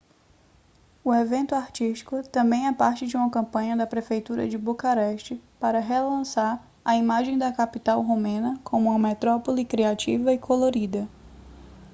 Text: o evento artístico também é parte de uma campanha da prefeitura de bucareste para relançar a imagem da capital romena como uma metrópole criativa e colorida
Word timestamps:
o 1.03 1.13
evento 1.13 1.53
artístico 1.53 2.27
também 2.27 2.65
é 2.65 2.73
parte 2.73 3.05
de 3.05 3.15
uma 3.15 3.29
campanha 3.29 3.77
da 3.77 3.85
prefeitura 3.85 4.49
de 4.49 4.57
bucareste 4.57 5.39
para 5.59 5.79
relançar 5.79 6.67
a 6.83 6.95
imagem 6.97 7.37
da 7.37 7.51
capital 7.51 8.01
romena 8.01 8.59
como 8.63 8.89
uma 8.89 8.97
metrópole 8.97 9.63
criativa 9.63 10.33
e 10.33 10.39
colorida 10.39 11.07